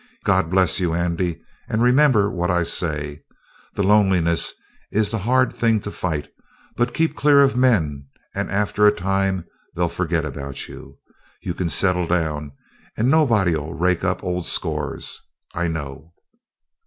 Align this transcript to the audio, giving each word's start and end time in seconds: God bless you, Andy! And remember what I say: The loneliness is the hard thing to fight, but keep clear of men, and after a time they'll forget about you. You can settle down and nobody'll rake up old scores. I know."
God 0.23 0.49
bless 0.49 0.79
you, 0.79 0.95
Andy! 0.95 1.43
And 1.69 1.83
remember 1.83 2.31
what 2.31 2.49
I 2.49 2.63
say: 2.63 3.21
The 3.75 3.83
loneliness 3.83 4.51
is 4.91 5.11
the 5.11 5.19
hard 5.19 5.53
thing 5.53 5.79
to 5.81 5.91
fight, 5.91 6.27
but 6.75 6.95
keep 6.95 7.15
clear 7.15 7.43
of 7.43 7.55
men, 7.55 8.07
and 8.33 8.49
after 8.49 8.87
a 8.87 8.91
time 8.91 9.45
they'll 9.75 9.87
forget 9.89 10.25
about 10.25 10.67
you. 10.67 10.97
You 11.43 11.53
can 11.53 11.69
settle 11.69 12.07
down 12.07 12.51
and 12.97 13.11
nobody'll 13.11 13.75
rake 13.75 14.03
up 14.03 14.23
old 14.23 14.47
scores. 14.47 15.21
I 15.53 15.67
know." 15.67 16.11